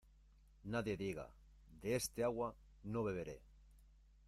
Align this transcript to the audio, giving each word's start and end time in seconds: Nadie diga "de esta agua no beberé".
Nadie 0.63 0.95
diga 1.01 1.25
"de 1.83 1.93
esta 1.95 2.25
agua 2.31 2.49
no 2.83 3.03
beberé". 3.11 3.39